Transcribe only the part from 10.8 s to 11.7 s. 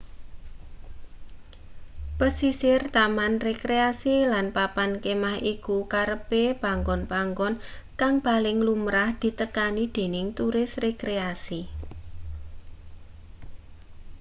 rekreasi